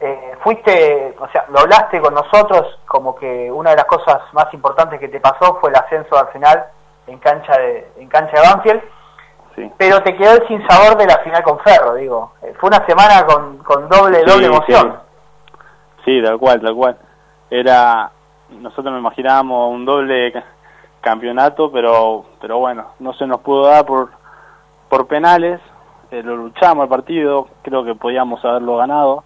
eh, 0.00 0.34
fuiste, 0.42 1.14
o 1.20 1.28
sea, 1.28 1.44
lo 1.48 1.60
hablaste 1.60 2.00
con 2.00 2.14
nosotros 2.14 2.80
como 2.84 3.14
que 3.14 3.50
una 3.52 3.70
de 3.70 3.76
las 3.76 3.86
cosas 3.86 4.22
más 4.32 4.52
importantes 4.54 4.98
que 4.98 5.08
te 5.08 5.20
pasó 5.20 5.56
fue 5.60 5.70
el 5.70 5.76
ascenso 5.76 6.18
al 6.18 6.28
final 6.28 6.66
en 7.06 7.18
cancha 7.20 7.56
de, 7.58 7.92
en 7.96 8.08
cancha 8.08 8.40
de 8.40 8.48
Banfield, 8.48 8.82
pero 9.78 10.02
te 10.02 10.16
quedó 10.16 10.32
el 10.32 10.46
sin 10.48 10.66
sabor 10.66 10.96
de 10.96 11.06
la 11.06 11.18
final 11.18 11.42
con 11.42 11.58
Ferro, 11.60 11.94
digo. 11.94 12.32
Eh, 12.42 12.54
fue 12.58 12.68
una 12.68 12.84
semana 12.86 13.24
con, 13.26 13.58
con 13.58 13.88
doble, 13.88 14.22
doble 14.24 14.46
emoción. 14.46 14.98
Sí. 16.04 16.22
tal 16.22 16.38
cual, 16.38 16.60
tal 16.60 16.74
cual. 16.74 16.96
Era, 17.50 18.10
nosotros 18.50 18.92
nos 18.92 19.00
imaginábamos 19.00 19.72
un 19.72 19.84
doble 19.84 20.32
campeonato, 21.00 21.70
pero, 21.72 22.24
pero 22.40 22.58
bueno, 22.58 22.86
no 22.98 23.12
se 23.14 23.26
nos 23.26 23.40
pudo 23.40 23.66
dar 23.66 23.86
por, 23.86 24.10
por 24.88 25.06
penales, 25.06 25.60
eh, 26.10 26.22
lo 26.22 26.36
luchamos 26.36 26.84
el 26.84 26.88
partido, 26.88 27.48
creo 27.62 27.84
que 27.84 27.94
podíamos 27.94 28.44
haberlo 28.44 28.76
ganado 28.76 29.24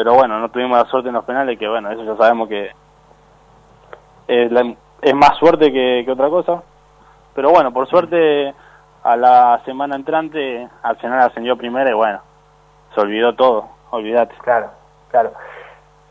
pero 0.00 0.14
bueno, 0.14 0.38
no 0.38 0.48
tuvimos 0.48 0.78
la 0.78 0.86
suerte 0.86 1.10
en 1.10 1.14
los 1.14 1.26
penales, 1.26 1.58
que 1.58 1.68
bueno, 1.68 1.90
eso 1.90 2.02
ya 2.02 2.16
sabemos 2.16 2.48
que 2.48 2.70
es, 4.28 4.50
es 5.02 5.14
más 5.14 5.36
suerte 5.38 5.70
que, 5.70 6.10
otra 6.10 6.30
cosa. 6.30 6.62
Pero 7.34 7.50
bueno, 7.50 7.70
por 7.70 7.86
suerte 7.86 8.54
a 9.02 9.16
la 9.16 9.60
semana 9.64 9.96
entrante 9.96 10.68
al 10.82 10.96
final 10.96 11.20
ascendió 11.20 11.56
primero 11.56 11.90
y 11.90 11.94
bueno, 11.94 12.20
se 12.94 13.00
olvidó 13.00 13.34
todo, 13.34 13.68
olvídate. 13.90 14.34
Claro, 14.42 14.70
claro. 15.10 15.32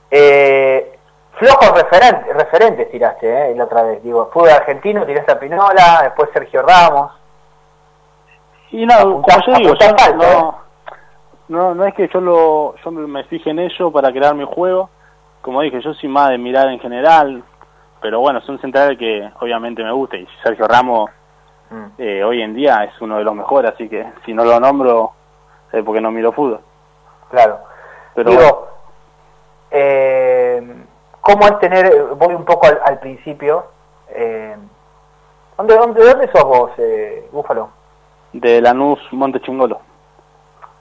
Eh, 0.09 0.97
flojos 1.33 1.71
referentes, 1.71 2.35
referentes 2.35 2.91
tiraste, 2.91 3.51
eh, 3.51 3.55
la 3.55 3.65
otra 3.65 3.83
vez. 3.83 4.03
Digo, 4.03 4.29
fútbol 4.33 4.49
argentino, 4.49 5.05
tiraste 5.05 5.31
a 5.31 5.39
Pinola, 5.39 5.99
después 6.03 6.29
Sergio 6.33 6.61
Ramos. 6.63 7.11
Y 8.71 8.85
no, 8.85 9.21
como 9.21 9.45
yo 9.47 9.53
digo, 9.55 9.73
yo 9.75 10.15
no, 10.15 10.23
¿eh? 10.23 10.53
no, 11.47 11.75
no 11.75 11.85
es 11.85 11.93
que 11.95 12.07
yo 12.07 12.21
lo 12.21 12.75
yo 12.83 12.91
me 12.91 13.23
fije 13.25 13.49
en 13.49 13.59
ello 13.59 13.91
para 13.91 14.11
crear 14.11 14.35
mi 14.35 14.45
juego. 14.45 14.89
Como 15.41 15.61
dije, 15.61 15.81
yo 15.81 15.93
soy 15.93 16.09
más 16.09 16.29
de 16.29 16.37
mirar 16.37 16.67
en 16.67 16.79
general, 16.79 17.43
pero 18.01 18.19
bueno, 18.19 18.39
es 18.39 18.49
un 18.49 18.59
central 18.59 18.97
que 18.97 19.31
obviamente 19.39 19.83
me 19.83 19.91
gusta 19.91 20.17
y 20.17 20.27
Sergio 20.43 20.67
Ramos 20.67 21.09
mm. 21.69 21.85
eh, 21.97 22.23
hoy 22.23 22.41
en 22.41 22.53
día 22.53 22.83
es 22.83 23.01
uno 23.01 23.17
de 23.17 23.23
los 23.23 23.35
mejores, 23.35 23.73
así 23.73 23.89
que 23.89 24.05
si 24.25 24.33
no 24.33 24.43
lo 24.43 24.59
nombro 24.59 25.13
es 25.71 25.83
porque 25.83 26.01
no 26.01 26.11
miro 26.11 26.31
fútbol. 26.31 26.61
Claro. 27.29 27.59
Pero 28.15 28.31
Digo, 28.31 28.67
eh, 29.71 30.85
¿cómo 31.21 31.45
es 31.45 31.59
tener, 31.59 32.05
voy 32.15 32.33
un 32.33 32.45
poco 32.45 32.67
al, 32.67 32.99
principio, 32.99 33.65
eh, 34.09 34.55
¿dónde, 35.57 35.75
dónde, 35.75 36.03
¿dónde 36.03 36.31
sos 36.31 36.43
vos, 36.43 36.71
eh, 36.77 37.29
Búfalo? 37.31 37.69
De 38.33 38.61
Lanús, 38.61 38.99
Monte 39.11 39.41
Chingolo. 39.41 39.79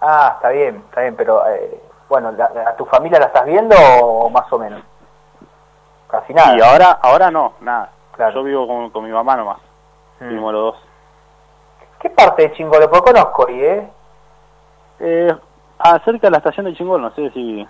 Ah, 0.01 0.33
está 0.37 0.51
bien, 0.51 0.77
está 0.89 1.03
bien, 1.03 1.17
pero 1.17 1.47
eh, 1.49 1.81
bueno, 2.09 2.33
¿a 2.67 2.77
tu 2.77 2.85
familia 2.87 3.19
la 3.19 3.27
estás 3.27 3.45
viendo 3.45 3.77
o 3.77 4.31
más 4.31 4.51
o 4.53 4.59
menos? 4.59 4.83
Casi 6.09 6.33
nada. 6.33 6.57
Y 6.57 6.61
ahora, 6.61 6.99
ahora 7.03 7.31
no, 7.31 7.55
nada. 7.61 7.91
Yo 8.35 8.43
vivo 8.43 8.91
con, 8.91 9.05
mi 9.05 9.11
mamá 9.11 9.37
nomás. 9.37 9.59
Mm. 10.21 10.29
Vivimos 10.29 10.53
los 10.53 10.63
dos. 10.63 10.77
¿Qué 12.01 12.11
parte 12.11 12.43
de 12.43 12.53
Chingolo? 12.53 12.89
Porque 12.91 13.13
conozco 13.13 13.47
ahí, 13.49 13.61
¿eh? 13.61 13.89
¿eh? 15.01 15.37
Acerca 15.79 16.27
de 16.27 16.31
la 16.31 16.39
estación 16.39 16.67
de 16.67 16.75
Chingolo, 16.75 17.09
no 17.09 17.15
sé 17.15 17.31
si... 17.31 17.67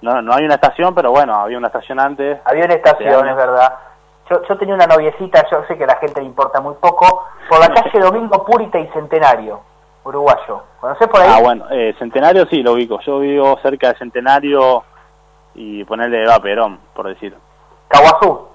No, 0.00 0.20
no 0.20 0.34
hay 0.34 0.44
una 0.44 0.56
estación, 0.56 0.94
pero 0.94 1.10
bueno, 1.10 1.34
había 1.34 1.56
una 1.56 1.68
estación 1.68 1.98
antes. 1.98 2.38
Había 2.44 2.66
una 2.66 2.74
estación, 2.74 3.26
es 3.26 3.36
verdad. 3.36 3.74
Yo, 4.28 4.42
yo 4.46 4.58
tenía 4.58 4.74
una 4.74 4.86
noviecita, 4.86 5.46
yo 5.50 5.64
sé 5.66 5.78
que 5.78 5.84
a 5.84 5.88
la 5.88 5.96
gente 5.96 6.20
le 6.20 6.26
importa 6.26 6.60
muy 6.60 6.74
poco, 6.74 7.26
por 7.48 7.58
la 7.58 7.68
calle 7.68 8.00
Domingo 8.00 8.44
Purita 8.44 8.78
y 8.78 8.86
Centenario 8.88 9.60
uruguayo. 10.04 10.62
¿Conoces 10.80 11.08
por 11.08 11.20
ahí? 11.20 11.30
Ah, 11.32 11.40
bueno, 11.42 11.66
eh, 11.70 11.94
Centenario 11.98 12.46
sí 12.46 12.62
lo 12.62 12.72
ubico. 12.72 13.00
Yo 13.00 13.18
vivo 13.20 13.58
cerca 13.62 13.88
de 13.88 13.98
Centenario 13.98 14.84
y 15.54 15.84
ponerle 15.84 16.26
va 16.26 16.38
Perón, 16.40 16.78
por 16.94 17.08
decir. 17.08 17.34
Caguazú. 17.88 18.48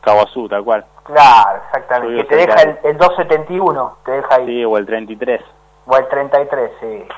Caguazú, 0.00 0.48
tal 0.48 0.64
cual. 0.64 0.84
Claro, 1.04 1.60
exactamente. 1.66 2.16
Que 2.16 2.24
te 2.24 2.36
deja 2.36 2.62
el, 2.82 2.96
271, 2.96 3.96
te 4.04 4.12
deja 4.12 4.34
ahí. 4.34 4.46
Sí, 4.46 4.64
o 4.64 4.76
el 4.76 4.86
33. 4.86 5.42
O 5.86 5.96
el 5.96 6.08
33, 6.08 6.70
sí. 6.80 7.08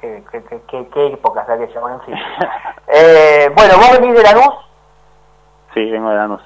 Qué, 0.00 0.22
qué, 0.30 0.60
qué, 0.68 0.88
qué 0.88 1.06
épocas 1.06 1.48
aquella, 1.48 1.80
bueno, 1.80 1.96
en 1.96 2.02
fin. 2.02 2.14
eh, 2.88 3.50
bueno, 3.54 3.74
¿vos 3.78 3.98
venís 3.98 4.14
de 4.14 4.22
Lanús? 4.22 4.54
Sí, 5.72 5.90
vengo 5.90 6.10
de 6.10 6.16
Lanús. 6.16 6.42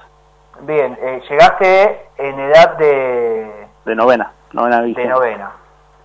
Bien, 0.61 0.97
eh, 1.01 1.21
llegaste 1.29 2.07
en 2.17 2.39
edad 2.39 2.77
de... 2.77 3.67
De 3.83 3.95
novena, 3.95 4.31
novena 4.53 4.81
De 4.81 5.05
novena. 5.05 5.51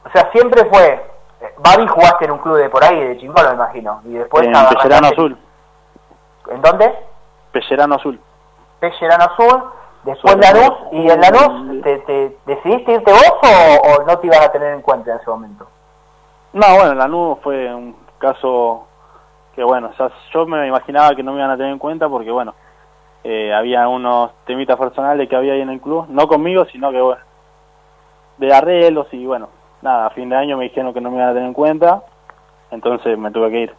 O 0.04 0.10
sea, 0.10 0.30
siempre 0.32 0.64
fue. 0.64 1.06
Babi 1.58 1.86
jugaste 1.86 2.24
en 2.24 2.32
un 2.32 2.38
club 2.38 2.56
de 2.56 2.68
por 2.68 2.82
ahí, 2.82 2.98
de 2.98 3.18
chingón, 3.18 3.46
me 3.46 3.54
imagino. 3.54 4.00
Y 4.04 4.14
después 4.14 4.44
en 4.46 4.52
Pellerano 4.52 5.06
Azul. 5.06 5.38
¿En 6.48 6.60
dónde? 6.60 6.92
Pellerano 7.52 7.94
Azul. 7.94 8.20
Pellerano 8.80 9.24
Azul, 9.24 9.62
después 10.04 10.36
Lanús. 10.36 10.72
¿Y 10.92 11.10
en 11.10 11.20
Lanús 11.20 11.82
te, 11.82 11.98
te, 11.98 12.36
decidiste 12.46 12.92
irte 12.92 13.12
vos 13.12 13.34
o, 13.42 14.02
no 14.04 14.18
te 14.18 14.26
ibas 14.26 14.40
a 14.40 14.52
tener 14.52 14.74
en 14.74 14.82
cuenta 14.82 15.12
en 15.12 15.18
ese 15.18 15.30
momento? 15.30 15.68
No, 16.52 16.66
bueno, 16.76 16.94
Lanús 16.94 17.38
fue 17.42 17.72
un 17.72 17.94
caso 18.18 18.86
que, 19.54 19.62
bueno, 19.62 19.90
ya 19.98 20.10
yo 20.32 20.46
me 20.46 20.66
imaginaba 20.66 21.14
que 21.14 21.22
no 21.22 21.32
me 21.32 21.38
iban 21.38 21.50
a 21.50 21.56
tener 21.56 21.72
en 21.72 21.78
cuenta 21.78 22.08
porque, 22.08 22.30
bueno, 22.30 22.54
eh, 23.22 23.52
había 23.52 23.86
unos 23.86 24.32
temitas 24.46 24.78
personales 24.78 25.28
que 25.28 25.36
había 25.36 25.52
ahí 25.52 25.60
en 25.60 25.70
el 25.70 25.80
club, 25.80 26.06
no 26.08 26.26
conmigo, 26.26 26.64
sino 26.66 26.90
que, 26.90 27.00
bueno, 27.00 27.22
de 28.38 28.52
arreglos 28.52 29.06
y, 29.12 29.26
bueno, 29.26 29.48
nada, 29.82 30.06
a 30.06 30.10
fin 30.10 30.28
de 30.28 30.36
año 30.36 30.56
me 30.56 30.64
dijeron 30.64 30.94
que 30.94 31.00
no 31.00 31.10
me 31.10 31.16
iban 31.16 31.28
a 31.28 31.32
tener 31.34 31.46
en 31.46 31.54
cuenta, 31.54 32.02
entonces 32.70 33.18
me 33.18 33.30
tuve 33.30 33.50
que 33.50 33.58
ir. 33.58 33.74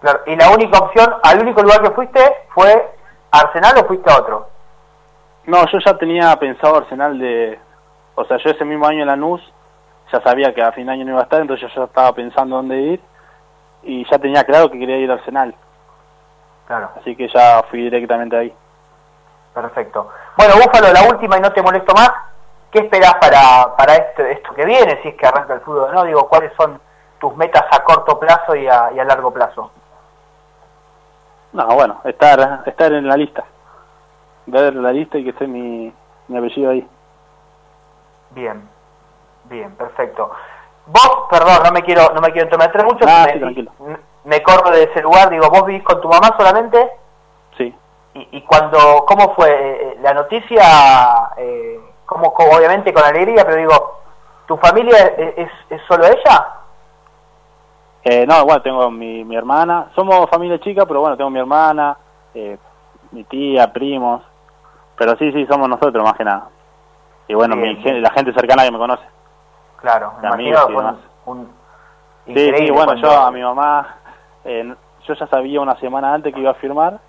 Claro, 0.00 0.20
y 0.26 0.34
la 0.34 0.50
única 0.50 0.78
opción, 0.78 1.14
al 1.22 1.40
único 1.40 1.62
lugar 1.62 1.82
que 1.82 1.90
fuiste 1.90 2.20
fue 2.54 2.99
Arsenal 3.30 3.78
o 3.78 3.86
fuiste 3.86 4.10
a 4.10 4.18
otro? 4.18 4.48
No, 5.46 5.64
yo 5.66 5.78
ya 5.84 5.96
tenía 5.96 6.34
pensado 6.36 6.76
Arsenal 6.76 7.18
de, 7.18 7.58
o 8.14 8.24
sea, 8.24 8.36
yo 8.38 8.50
ese 8.50 8.64
mismo 8.64 8.86
año 8.86 9.00
en 9.00 9.06
la 9.06 9.16
NUS 9.16 9.40
ya 10.12 10.20
sabía 10.22 10.52
que 10.54 10.62
a 10.62 10.72
fin 10.72 10.86
de 10.86 10.92
año 10.92 11.04
no 11.04 11.12
iba 11.12 11.20
a 11.20 11.24
estar, 11.24 11.40
entonces 11.40 11.68
yo 11.68 11.74
ya 11.74 11.84
estaba 11.84 12.12
pensando 12.12 12.56
dónde 12.56 12.76
ir 12.76 13.00
y 13.82 14.08
ya 14.10 14.18
tenía 14.18 14.44
claro 14.44 14.70
que 14.70 14.78
quería 14.78 14.98
ir 14.98 15.10
a 15.10 15.14
Arsenal. 15.14 15.54
Claro. 16.66 16.90
Así 17.00 17.16
que 17.16 17.28
ya 17.28 17.62
fui 17.70 17.82
directamente 17.82 18.36
ahí. 18.36 18.54
Perfecto. 19.54 20.10
Bueno, 20.36 20.54
Búfalo, 20.56 20.92
la 20.92 21.02
última 21.08 21.38
y 21.38 21.40
no 21.40 21.52
te 21.52 21.62
molesto 21.62 21.94
más. 21.94 22.10
¿Qué 22.70 22.80
esperás 22.80 23.14
para, 23.16 23.74
para 23.76 23.94
esto, 23.96 24.22
esto 24.22 24.54
que 24.54 24.64
viene, 24.64 25.00
si 25.02 25.08
es 25.08 25.14
que 25.16 25.26
arranca 25.26 25.54
el 25.54 25.60
fútbol 25.60 25.92
no? 25.92 26.04
Digo, 26.04 26.28
¿cuáles 26.28 26.52
son 26.56 26.80
tus 27.18 27.34
metas 27.36 27.64
a 27.70 27.82
corto 27.82 28.18
plazo 28.18 28.54
y 28.54 28.68
a, 28.68 28.92
y 28.94 29.00
a 29.00 29.04
largo 29.04 29.32
plazo? 29.32 29.72
No, 31.52 31.66
bueno, 31.66 32.00
estar, 32.04 32.62
estar 32.66 32.92
en 32.92 33.06
la 33.08 33.16
lista. 33.16 33.44
Ver 34.46 34.74
la 34.74 34.92
lista 34.92 35.18
y 35.18 35.24
que 35.24 35.30
esté 35.30 35.46
mi, 35.46 35.92
mi 36.28 36.38
apellido 36.38 36.70
ahí. 36.70 36.88
Bien, 38.30 38.68
bien, 39.44 39.74
perfecto. 39.76 40.30
Vos, 40.86 41.26
perdón, 41.30 41.62
no 41.64 41.72
me 41.72 41.82
quiero 41.82 42.10
no 42.14 42.20
me 42.20 42.32
quiero 42.32 42.46
entrometer 42.46 42.84
mucho, 42.84 43.04
ah, 43.06 43.26
me, 43.34 43.98
me, 44.24 44.42
corro 44.42 44.70
de 44.70 44.84
ese 44.84 45.02
lugar, 45.02 45.30
digo, 45.30 45.48
¿vos 45.50 45.66
vivís 45.66 45.84
con 45.84 46.00
tu 46.00 46.08
mamá 46.08 46.34
solamente? 46.36 46.90
Sí. 47.56 47.74
¿Y, 48.14 48.28
y 48.32 48.42
cuando, 48.42 49.04
cómo 49.06 49.34
fue 49.34 49.50
eh, 49.50 49.98
la 50.00 50.14
noticia? 50.14 50.62
Eh, 51.36 51.80
como, 52.10 52.28
obviamente 52.28 52.92
con 52.92 53.04
alegría, 53.04 53.44
pero 53.44 53.56
digo, 53.56 54.00
¿tu 54.46 54.56
familia 54.56 54.98
es, 55.16 55.48
es, 55.70 55.80
solo 55.86 56.04
ella? 56.06 56.48
Eh, 58.02 58.26
no, 58.26 58.44
bueno, 58.44 58.62
tengo 58.62 58.90
mi, 58.90 59.24
mi 59.24 59.36
hermana, 59.36 59.90
somos 59.94 60.28
familia 60.30 60.58
chica, 60.60 60.86
pero 60.86 61.00
bueno, 61.00 61.16
tengo 61.16 61.30
mi 61.30 61.38
hermana, 61.38 61.96
eh, 62.34 62.56
mi 63.12 63.24
tía, 63.24 63.72
primos, 63.72 64.22
pero 64.96 65.16
sí, 65.16 65.30
sí, 65.32 65.46
somos 65.46 65.68
nosotros 65.68 66.02
más 66.02 66.14
que 66.14 66.24
nada. 66.24 66.48
Y 67.28 67.34
bueno, 67.34 67.56
mi, 67.56 67.74
la 68.00 68.10
gente 68.10 68.32
cercana 68.32 68.64
que 68.64 68.70
me 68.70 68.78
conoce. 68.78 69.04
Claro, 69.76 70.12
amigos 70.22 70.66
un, 71.26 71.48
Sí, 72.26 72.52
sí, 72.56 72.70
bueno, 72.70 72.94
yo 72.96 73.10
a 73.10 73.30
mi 73.30 73.42
mamá, 73.42 73.96
eh, 74.44 74.74
yo 75.06 75.14
ya 75.14 75.26
sabía 75.26 75.60
una 75.60 75.76
semana 75.76 76.14
antes 76.14 76.32
que 76.32 76.40
iba 76.40 76.50
a 76.50 76.54
firmar, 76.54 77.00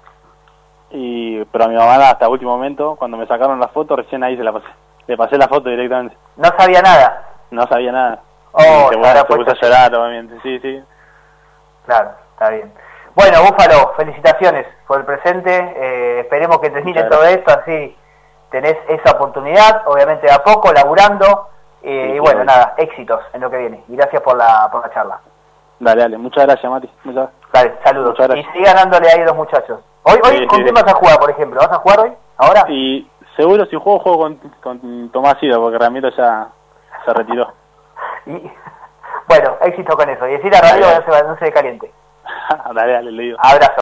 y 0.89 1.43
pero 1.45 1.65
a 1.65 1.67
mi 1.67 1.75
mamá 1.75 1.95
hasta 1.95 2.25
el 2.25 2.31
último 2.31 2.51
momento, 2.51 2.95
cuando 2.97 3.17
me 3.17 3.27
sacaron 3.27 3.59
la 3.59 3.67
foto, 3.69 3.95
recién 3.95 4.23
ahí 4.23 4.35
se 4.35 4.43
la 4.43 4.51
pasé. 4.51 4.67
Le 5.07 5.17
pasé 5.17 5.37
la 5.37 5.47
foto 5.47 5.69
directamente. 5.69 6.17
¿No 6.37 6.49
sabía 6.57 6.81
nada? 6.81 7.29
No 7.51 7.67
sabía 7.67 7.91
nada. 7.91 8.21
Oh, 8.53 8.89
se, 8.91 9.25
puso 9.25 9.51
a 9.51 9.53
llorar, 9.53 9.95
obviamente, 9.95 10.35
sí, 10.43 10.59
sí. 10.59 10.83
Claro, 11.85 12.11
está 12.33 12.49
bien. 12.49 12.73
Bueno, 13.15 13.43
Búfalo, 13.43 13.93
felicitaciones 13.95 14.65
por 14.87 14.99
el 14.99 15.05
presente. 15.05 15.73
Eh, 15.75 16.19
esperemos 16.21 16.59
que 16.59 16.69
termine 16.69 17.03
todo 17.03 17.23
esto, 17.23 17.51
así 17.51 17.97
tenés 18.49 18.77
esa 18.87 19.15
oportunidad, 19.15 19.83
obviamente 19.87 20.29
a 20.29 20.43
poco, 20.43 20.71
laburando. 20.71 21.49
Eh, 21.81 22.13
y 22.15 22.19
bueno, 22.19 22.43
nada, 22.43 22.75
éxitos 22.77 23.21
en 23.33 23.41
lo 23.41 23.49
que 23.49 23.57
viene. 23.57 23.83
Y 23.87 23.95
gracias 23.95 24.21
por 24.21 24.37
la, 24.37 24.69
por 24.71 24.81
la 24.81 24.93
charla. 24.93 25.19
Dale, 25.79 26.01
dale. 26.01 26.17
Muchas 26.17 26.45
gracias, 26.45 26.71
Mati. 26.71 26.89
Muchas... 27.03 27.29
Dale, 27.51 27.73
saludos. 27.83 28.15
Y 28.35 28.43
sigan 28.53 28.75
dándole 28.75 29.09
ahí 29.09 29.21
a 29.21 29.25
los 29.25 29.35
muchachos. 29.35 29.79
Hoy, 30.03 30.19
hoy 30.23 30.45
¿con 30.45 30.61
quién 30.61 30.75
vas 30.75 30.87
a 30.87 30.93
jugar, 30.93 31.17
por 31.19 31.31
ejemplo? 31.31 31.59
¿Vas 31.59 31.71
a 31.71 31.79
jugar 31.79 31.99
hoy? 32.01 32.13
¿Ahora? 32.37 32.65
Y 32.69 33.09
seguro 33.35 33.65
si 33.65 33.75
juego, 33.75 33.99
juego 33.99 34.19
con, 34.19 34.35
con 34.61 35.09
Tomás 35.09 35.41
Ido, 35.41 35.59
porque 35.59 35.79
Ramiro 35.79 36.09
ya 36.09 36.49
se 37.03 37.13
retiró. 37.13 37.51
Y, 38.25 38.51
bueno, 39.27 39.57
éxito 39.61 39.95
con 39.95 40.09
eso. 40.09 40.27
Y 40.27 40.33
decir 40.33 40.53
a 40.55 40.61
Radio 40.61 40.85
no 40.85 41.13
se, 41.13 41.23
no 41.23 41.37
se 41.37 41.51
caliente. 41.51 41.91
dale, 42.75 42.93
dale, 42.93 43.11
le 43.11 43.23
digo. 43.23 43.37
Abrazo. 43.41 43.69